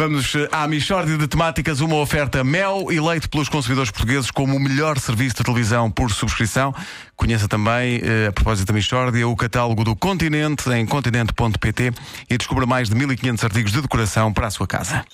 Vamos 0.00 0.34
eh, 0.34 0.48
à 0.50 0.66
Michórdia 0.66 1.18
de 1.18 1.28
Temáticas, 1.28 1.80
uma 1.80 1.96
oferta 1.96 2.42
Mel, 2.42 2.86
eleito 2.90 3.28
pelos 3.28 3.50
consumidores 3.50 3.90
portugueses 3.90 4.30
como 4.30 4.56
o 4.56 4.58
melhor 4.58 4.98
serviço 4.98 5.36
de 5.36 5.44
televisão 5.44 5.90
por 5.90 6.10
subscrição. 6.10 6.74
Conheça 7.14 7.46
também, 7.46 8.00
eh, 8.02 8.28
a 8.28 8.32
propósito 8.32 8.68
da 8.68 8.72
Michórdia, 8.72 9.28
o 9.28 9.36
catálogo 9.36 9.84
do 9.84 9.94
Continente 9.94 10.70
em 10.70 10.86
continente.pt 10.86 11.92
e 12.30 12.38
descubra 12.38 12.64
mais 12.64 12.88
de 12.88 12.94
1500 12.94 13.44
artigos 13.44 13.72
de 13.72 13.82
decoração 13.82 14.32
para 14.32 14.46
a 14.46 14.50
sua 14.50 14.66
casa. 14.66 15.04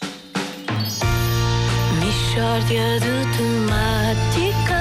Mishória 1.99 3.01
de 3.01 3.27
temáticas. 3.37 4.77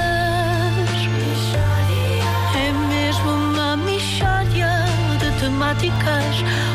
É 2.56 2.72
mesmo 2.90 3.32
uma 3.32 3.76
mishória 3.76 4.86
de 5.18 5.40
temáticas. 5.40 6.75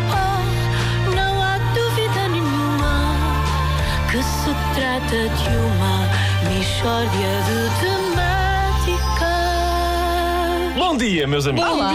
Que 4.10 4.22
se 4.22 4.50
trata 4.74 5.28
de 5.28 5.48
uma 5.56 6.08
mishória 6.48 7.32
de 7.46 7.58
temáticas. 7.80 9.30
Bom 10.76 10.96
dia, 10.96 11.26
meus 11.26 11.46
amigos. 11.46 11.70
Olá! 11.70 11.92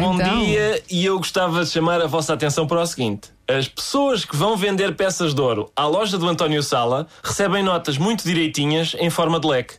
Bom 0.00 0.14
Então. 0.14 0.44
dia, 0.44 0.82
e 0.90 1.04
eu 1.04 1.18
gostava 1.18 1.64
de 1.64 1.70
chamar 1.70 2.00
a 2.00 2.06
vossa 2.06 2.32
atenção 2.32 2.66
para 2.66 2.80
o 2.80 2.86
seguinte: 2.86 3.28
as 3.46 3.68
pessoas 3.68 4.24
que 4.24 4.36
vão 4.36 4.56
vender 4.56 4.94
peças 4.96 5.34
de 5.34 5.40
ouro 5.40 5.70
à 5.76 5.86
loja 5.86 6.16
do 6.16 6.26
António 6.28 6.62
Sala 6.62 7.06
recebem 7.22 7.62
notas 7.62 7.98
muito 7.98 8.24
direitinhas 8.24 8.94
em 8.98 9.10
forma 9.10 9.38
de 9.38 9.46
leque. 9.48 9.74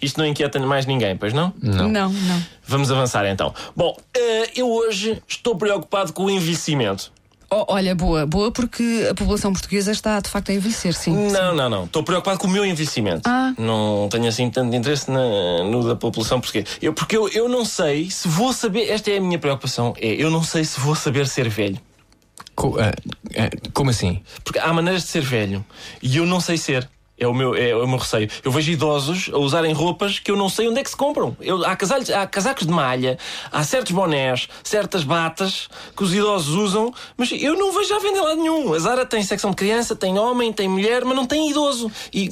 Isto 0.00 0.18
não 0.18 0.26
inquieta 0.26 0.58
mais 0.60 0.86
ninguém, 0.86 1.16
pois 1.16 1.32
não? 1.32 1.52
Não, 1.62 1.88
não. 2.10 2.42
Vamos 2.66 2.90
avançar 2.90 3.26
então. 3.26 3.54
Bom, 3.76 3.96
eh, 4.16 4.50
eu 4.56 4.68
hoje 4.68 5.22
estou 5.28 5.54
preocupado 5.56 6.12
com 6.12 6.24
o 6.24 6.30
envelhecimento. 6.30 7.12
Oh, 7.50 7.64
olha, 7.68 7.94
boa, 7.94 8.26
boa 8.26 8.52
porque 8.52 9.06
a 9.10 9.14
população 9.14 9.52
portuguesa 9.52 9.90
está 9.90 10.20
de 10.20 10.28
facto 10.28 10.50
a 10.50 10.54
envelhecer, 10.54 10.92
sim. 10.92 11.30
Não, 11.30 11.54
não, 11.54 11.70
não. 11.70 11.84
Estou 11.86 12.02
preocupado 12.02 12.38
com 12.38 12.46
o 12.46 12.50
meu 12.50 12.64
envelhecimento. 12.64 13.22
Ah. 13.26 13.54
Não 13.56 14.06
tenho 14.10 14.26
assim 14.28 14.50
tanto 14.50 14.76
interesse 14.76 15.10
na- 15.10 15.64
no 15.64 15.82
da 15.88 15.96
população 15.96 16.40
portuguesa. 16.40 16.66
Eu, 16.82 16.92
porque 16.92 17.16
eu, 17.16 17.26
eu 17.30 17.48
não 17.48 17.64
sei 17.64 18.10
se 18.10 18.28
vou 18.28 18.52
saber. 18.52 18.90
Esta 18.90 19.10
é 19.10 19.16
a 19.16 19.20
minha 19.20 19.38
preocupação. 19.38 19.94
É, 19.98 20.08
eu 20.08 20.30
não 20.30 20.42
sei 20.42 20.62
se 20.64 20.78
vou 20.78 20.94
saber 20.94 21.26
ser 21.26 21.48
velho. 21.48 21.80
Co- 22.54 22.76
ah, 22.78 22.92
ah, 23.36 23.70
como 23.72 23.88
assim? 23.90 24.22
Porque 24.44 24.58
há 24.58 24.70
maneiras 24.72 25.04
de 25.04 25.08
ser 25.08 25.22
velho 25.22 25.64
e 26.02 26.18
eu 26.18 26.26
não 26.26 26.40
sei 26.40 26.58
ser. 26.58 26.86
É 27.18 27.26
o, 27.26 27.34
meu, 27.34 27.54
é 27.54 27.74
o 27.74 27.86
meu 27.86 27.98
receio. 27.98 28.28
Eu 28.44 28.52
vejo 28.52 28.70
idosos 28.70 29.30
a 29.32 29.38
usarem 29.38 29.72
roupas 29.72 30.18
que 30.18 30.30
eu 30.30 30.36
não 30.36 30.48
sei 30.48 30.68
onde 30.68 30.80
é 30.80 30.84
que 30.84 30.90
se 30.90 30.96
compram. 30.96 31.36
Eu, 31.40 31.64
há, 31.64 31.74
casalhos, 31.74 32.10
há 32.10 32.26
casacos 32.26 32.66
de 32.66 32.72
malha, 32.72 33.18
há 33.50 33.62
certos 33.64 33.92
bonés, 33.92 34.48
certas 34.62 35.02
batas 35.04 35.68
que 35.96 36.02
os 36.02 36.14
idosos 36.14 36.54
usam, 36.54 36.92
mas 37.16 37.30
eu 37.32 37.56
não 37.56 37.72
vejo 37.72 37.94
à 37.94 37.98
venda 37.98 38.18
em 38.18 38.22
lado 38.22 38.40
nenhum. 38.40 38.72
A 38.72 38.78
Zara 38.78 39.04
tem 39.04 39.22
secção 39.22 39.50
de 39.50 39.56
criança, 39.56 39.96
tem 39.96 40.18
homem, 40.18 40.52
tem 40.52 40.68
mulher, 40.68 41.04
mas 41.04 41.16
não 41.16 41.26
tem 41.26 41.50
idoso. 41.50 41.90
E. 42.12 42.30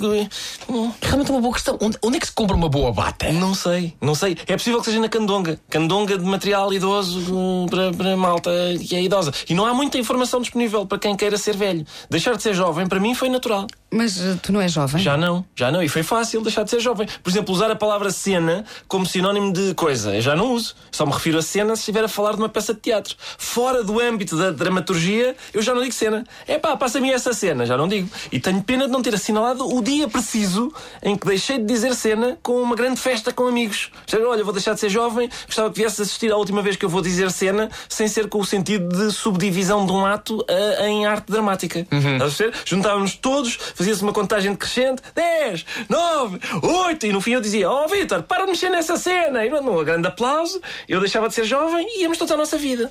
hum, 0.69 0.93
Realmente 1.03 1.31
é 1.31 1.35
uma 1.35 1.41
boa 1.41 1.53
questão. 1.53 1.79
Onde, 1.81 1.99
onde 2.03 2.17
é 2.17 2.21
que 2.21 2.27
se 2.27 2.33
compra 2.33 2.57
uma 2.57 2.69
boa 2.69 2.93
bata? 2.93 3.31
Não 3.33 3.55
sei, 3.55 3.95
não 4.01 4.15
sei. 4.15 4.37
É 4.47 4.53
possível 4.57 4.79
que 4.81 4.87
seja 4.87 5.01
na 5.01 5.09
candonga. 5.09 5.59
Candonga 5.69 6.17
de 6.17 6.25
material 6.25 6.73
idoso 6.73 7.35
hum, 7.35 7.67
para, 7.69 7.93
para 7.93 8.17
malta 8.17 8.51
que 8.87 8.95
é 8.95 9.03
idosa. 9.03 9.33
E 9.49 9.55
não 9.55 9.67
há 9.67 9.75
muita 9.75 9.99
informação 9.99 10.41
disponível 10.41 10.87
para 10.87 10.99
quem 10.99 11.17
queira 11.17 11.37
ser 11.37 11.57
velho. 11.57 11.85
Deixar 12.11 12.37
de 12.37 12.43
ser 12.43 12.55
jovem, 12.55 12.87
para 12.87 13.01
mim, 13.01 13.15
foi 13.15 13.29
natural. 13.29 13.67
Mas 13.91 14.21
eh, 14.21 14.37
tu 14.43 14.53
não 14.53 14.61
és 14.61 14.76
jovem? 14.77 15.03
Já 15.03 15.17
não, 15.17 15.45
já 15.55 15.71
não. 15.73 15.83
E 15.83 15.89
foi 15.89 16.03
fácil 16.03 16.43
deixar 16.43 16.63
de 16.63 16.71
ser 16.71 16.81
jovem. 16.81 17.09
Por 17.23 17.31
exemplo, 17.31 17.55
usar 17.55 17.71
a 17.71 17.77
palavra 17.77 18.11
cena 18.11 18.65
como 18.87 19.07
sinónimo 19.07 19.53
de 19.53 19.75
coisa. 19.75 20.15
Eu 20.15 20.21
já 20.21 20.37
não 20.37 20.53
uso. 20.53 20.75
Só 20.91 21.05
me 21.07 21.13
refiro 21.13 21.39
a 21.39 21.43
cena 21.43 21.75
se 21.75 21.83
estiver 21.83 22.05
a 22.05 22.09
falar 22.09 22.33
de 22.33 22.39
uma 22.39 22.49
peça 22.49 22.75
de 22.75 22.81
teatro. 22.81 23.17
Fora 23.39 23.83
do 23.83 24.01
âmbito 24.01 24.37
da 24.37 24.51
dramaturgia, 24.51 25.35
eu 25.53 25.63
já 25.63 25.75
não 25.75 25.83
digo 25.83 25.95
cena. 25.95 26.25
É 26.47 26.59
pá, 26.59 26.77
passa-me 26.77 27.11
essa 27.11 27.33
cena, 27.33 27.65
já 27.67 27.77
não 27.77 27.89
digo. 27.89 28.09
E 28.31 28.39
tenho 28.39 28.63
pena 28.63 28.87
de 28.87 28.93
não 28.93 29.03
ter 29.03 29.15
assinalado 29.15 29.67
o 29.67 29.83
dia 29.83 30.09
preciso 30.09 30.73
em 31.03 31.17
que 31.17 31.27
deixei 31.27 31.59
de 31.59 31.65
dizer 31.65 31.95
cena 31.95 32.39
com 32.43 32.61
uma 32.63 32.77
grande 32.77 33.01
festa 33.01 33.33
com 33.33 33.47
amigos. 33.47 33.91
Já, 34.07 34.19
olha, 34.19 34.45
vou 34.45 34.53
deixar 34.53 34.75
de 34.75 34.81
ser 34.81 34.91
jovem, 34.91 35.29
gostava 35.47 35.71
que 35.71 35.79
viesse 35.79 36.03
assistir 36.03 36.33
à 36.33 36.37
última 36.37 36.63
vez 36.63 36.77
que 36.77 36.85
eu 36.85 36.89
vou 36.89 37.01
dizer 37.01 37.31
cena, 37.31 37.71
sem 37.89 38.09
ser 38.09 38.29
com 38.29 38.39
o 38.39 38.45
sentido 38.45 38.89
de 38.89 39.13
subdivisão 39.13 39.87
de 39.87 39.93
um 39.93 40.05
ato 40.05 40.45
ah, 40.49 40.87
em 40.89 41.07
arte 41.07 41.31
dramática. 41.31 41.81
Estás 41.81 42.05
a 42.05 42.19
perceber? 42.19 42.53
Juntávamos 42.65 43.15
todos, 43.17 43.59
fazia-se 43.75 44.03
uma 44.03 44.13
contagem 44.13 44.55
decrescente: 44.67 45.03
10, 45.15 45.65
9, 45.89 46.41
8, 46.63 47.07
e 47.07 47.13
no 47.13 47.21
fim 47.21 47.33
eu 47.33 47.41
dizia: 47.41 47.71
Oh 47.71 47.87
Vitor, 47.87 48.23
para 48.25 48.45
de 48.45 48.51
mexer 48.51 48.69
nessa 48.69 48.97
cena. 48.97 49.45
E 49.45 49.49
num 49.49 49.85
grande 49.85 50.09
aplauso, 50.09 50.61
eu 50.89 51.01
deixava 51.01 51.29
de 51.29 51.35
ser 51.35 51.45
jovem 51.45 51.87
e 51.89 52.03
íamos 52.03 52.19
todos 52.19 52.33
à 52.33 52.37
nossa 52.37 52.59
vida. 52.59 52.91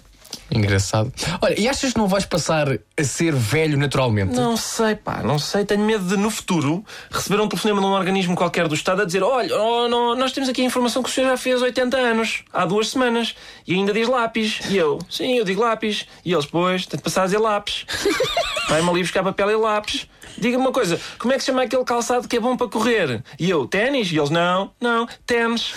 Engraçado. 0.52 1.12
Olha, 1.42 1.60
e 1.60 1.68
achas 1.68 1.94
que 1.94 1.98
não 1.98 2.08
vais 2.08 2.26
passar 2.26 2.68
a 2.70 3.04
ser 3.04 3.34
velho 3.34 3.78
naturalmente? 3.78 4.34
Não 4.34 4.56
sei, 4.58 4.96
pá, 4.96 5.22
não 5.24 5.40
sei. 5.40 5.66
Tenho 5.66 5.84
medo 5.84 6.04
de, 6.06 6.18
no 6.18 6.30
futuro, 6.30 6.84
receber 7.10 7.42
um 7.42 7.48
telefonema 7.48 7.80
de 7.82 7.88
um 7.88 7.92
organismo 7.92 8.36
qualquer 8.36 8.68
do 8.68 8.76
Estado 8.76 9.02
a 9.02 9.06
dizer: 9.06 9.24
Olha, 9.24 9.56
oh, 9.56 9.88
não, 9.88 10.16
nós 10.16 10.32
temos 10.32 10.50
aqui 10.50 10.62
a 10.62 10.66
informação 10.66 11.02
que 11.02 11.10
o 11.10 11.12
senhor 11.12 11.30
já 11.30 11.38
fez 11.38 11.62
80 11.62 11.98
anos, 11.98 12.44
há 12.54 12.66
duas 12.66 12.90
semanas, 12.90 13.36
e 13.68 13.74
ainda 13.74 13.94
diz 13.94 14.08
lápis. 14.08 14.62
E 14.70 14.78
eu: 14.78 15.00
Sim, 15.10 15.38
eu 15.38 15.46
digo 15.46 15.62
lápis. 15.62 16.06
E 16.24 16.34
eles, 16.34 16.46
pois, 16.46 16.86
tem 16.86 16.98
de 16.98 17.04
passar 17.04 17.24
a 17.24 17.26
dizer 17.26 17.40
lápis. 17.40 17.86
Vai-me 18.70 18.90
ali 18.90 19.02
buscar 19.02 19.24
papel 19.24 19.52
e 19.52 19.56
lápis. 19.56 20.08
Diga-me 20.38 20.64
uma 20.64 20.72
coisa: 20.72 21.00
como 21.18 21.34
é 21.34 21.38
que 21.38 21.44
se 21.44 21.48
chama 21.48 21.64
aquele 21.64 21.84
calçado 21.84 22.28
que 22.28 22.38
é 22.38 22.40
bom 22.40 22.56
para 22.58 22.68
correr? 22.68 23.24
E 23.40 23.50
eu: 23.50 23.68
Ténis? 23.68 24.12
E 24.12 24.18
eles: 24.18 24.30
Não, 24.30 24.72
não, 24.80 25.08
ténis. 25.26 25.74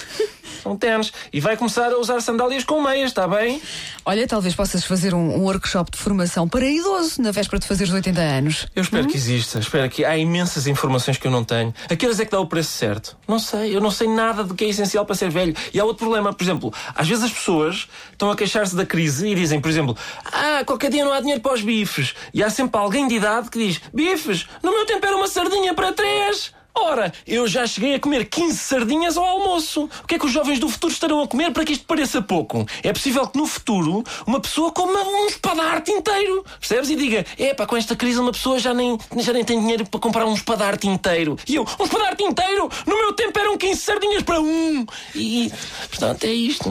São 0.62 0.76
ténis. 0.76 1.12
E 1.32 1.41
vai 1.41 1.56
começar 1.56 1.92
a 1.92 1.98
usar 1.98 2.20
sandálias 2.20 2.64
com 2.64 2.82
meias, 2.82 3.10
está 3.10 3.26
bem? 3.26 3.60
Olha, 4.04 4.26
talvez 4.26 4.54
possas 4.54 4.84
fazer 4.84 5.14
um, 5.14 5.41
workshop 5.41 5.91
de 5.91 5.98
formação 5.98 6.48
para 6.48 6.66
idoso 6.66 7.20
na 7.22 7.30
véspera 7.30 7.58
de 7.58 7.66
fazeres 7.66 7.92
80 7.92 8.20
anos. 8.20 8.66
Eu 8.74 8.82
espero 8.82 9.06
que 9.06 9.16
exista, 9.16 9.58
espero 9.58 9.88
que 9.88 10.04
há 10.04 10.16
imensas 10.16 10.66
informações 10.66 11.16
que 11.16 11.26
eu 11.26 11.30
não 11.30 11.44
tenho. 11.44 11.74
Aquelas 11.91 12.20
é 12.20 12.24
que 12.24 12.30
dá 12.30 12.41
o 12.41 12.46
preço 12.46 12.72
certo. 12.72 13.16
Não 13.26 13.38
sei, 13.38 13.74
eu 13.74 13.80
não 13.80 13.91
sei 13.91 14.08
nada 14.08 14.44
do 14.44 14.54
que 14.54 14.64
é 14.64 14.69
essencial 14.69 15.04
para 15.04 15.14
ser 15.14 15.30
velho. 15.30 15.54
E 15.72 15.80
há 15.80 15.84
outro 15.84 15.98
problema, 15.98 16.32
por 16.32 16.42
exemplo, 16.42 16.72
às 16.94 17.08
vezes 17.08 17.25
as 17.25 17.32
pessoas 17.32 17.88
estão 18.12 18.30
a 18.30 18.36
queixar-se 18.36 18.75
da 18.75 18.86
crise 18.86 19.28
e 19.28 19.34
dizem, 19.34 19.60
por 19.60 19.70
exemplo, 19.70 19.96
ah, 20.25 20.62
qualquer 20.64 20.90
dia 20.90 21.04
não 21.04 21.12
há 21.12 21.20
dinheiro 21.20 21.40
para 21.40 21.54
os 21.54 21.62
bifes. 21.62 22.14
E 22.32 22.42
há 22.42 22.50
sempre 22.50 22.80
alguém 22.80 23.06
de 23.08 23.14
idade 23.14 23.50
que 23.50 23.58
diz, 23.58 23.80
bifes, 23.92 24.46
no 24.62 24.72
meu 24.72 24.86
tempo 24.86 25.04
era 25.06 25.16
uma 25.16 25.28
sardinha 25.28 25.75
para 25.75 25.92
três. 25.92 26.52
Ora, 26.74 27.12
eu 27.26 27.46
já 27.48 27.66
cheguei 27.66 27.94
a 27.96 28.00
comer 28.00 28.24
15 28.26 28.56
sardinhas 28.56 29.16
ao 29.16 29.24
almoço. 29.24 29.88
O 30.02 30.06
que 30.06 30.14
é 30.14 30.18
que 30.18 30.26
os 30.26 30.32
jovens 30.32 30.60
do 30.60 30.68
futuro 30.68 30.92
estarão 30.92 31.22
a 31.22 31.26
comer 31.26 31.52
para 31.52 31.64
que 31.64 31.72
isto 31.72 31.84
pareça 31.84 32.22
pouco? 32.22 32.64
É 32.82 32.92
possível 32.92 33.26
que 33.26 33.36
no 33.36 33.46
futuro 33.46 34.04
uma 34.26 34.40
pessoa 34.40 34.70
coma 34.70 35.00
um 35.00 35.26
espadarte 35.26 35.90
inteiro. 35.90 36.44
Percebes? 36.60 36.90
E 36.90 36.96
diga: 36.96 37.26
é 37.36 37.52
pá, 37.52 37.66
com 37.66 37.76
esta 37.76 37.96
crise 37.96 38.20
uma 38.20 38.32
pessoa 38.32 38.58
já 38.58 38.72
nem, 38.72 38.96
já 39.18 39.32
nem 39.32 39.44
tem 39.44 39.58
dinheiro 39.58 39.84
para 39.86 40.00
comprar 40.00 40.24
um 40.24 40.34
espadarte 40.34 40.86
inteiro. 40.86 41.36
E 41.48 41.56
eu: 41.56 41.66
um 41.80 41.84
espadarte 41.84 42.22
inteiro? 42.22 42.70
No 42.86 42.96
meu 42.96 43.12
tempo 43.12 43.38
eram 43.38 43.58
15 43.58 43.80
sardinhas 43.80 44.22
para 44.22 44.40
um. 44.40 44.86
E, 45.14 45.52
portanto, 45.90 46.24
é 46.24 46.32
isto. 46.32 46.70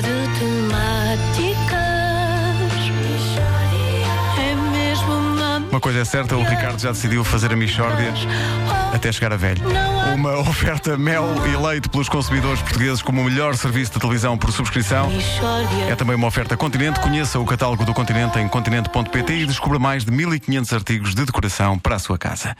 De 0.00 0.38
temáticas. 0.38 0.97
Uma 5.78 5.80
coisa 5.80 6.00
é 6.00 6.04
certa, 6.04 6.36
o 6.36 6.42
Ricardo 6.42 6.80
já 6.80 6.90
decidiu 6.90 7.22
fazer 7.22 7.52
a 7.52 7.56
Michórdia 7.56 8.12
até 8.92 9.12
chegar 9.12 9.32
a 9.32 9.36
velho. 9.36 9.62
Uma 10.12 10.36
oferta 10.40 10.98
Mel, 10.98 11.24
eleito 11.46 11.88
pelos 11.88 12.08
consumidores 12.08 12.60
portugueses 12.60 13.00
como 13.00 13.20
o 13.20 13.24
melhor 13.24 13.54
serviço 13.54 13.92
de 13.92 14.00
televisão 14.00 14.36
por 14.36 14.50
subscrição. 14.50 15.08
É 15.88 15.94
também 15.94 16.16
uma 16.16 16.26
oferta 16.26 16.56
Continente. 16.56 16.98
Conheça 16.98 17.38
o 17.38 17.44
catálogo 17.46 17.84
do 17.84 17.94
Continente 17.94 18.40
em 18.40 18.48
continente.pt 18.48 19.32
e 19.32 19.46
descubra 19.46 19.78
mais 19.78 20.04
de 20.04 20.10
1500 20.10 20.72
artigos 20.72 21.14
de 21.14 21.24
decoração 21.24 21.78
para 21.78 21.94
a 21.94 21.98
sua 22.00 22.18
casa. 22.18 22.56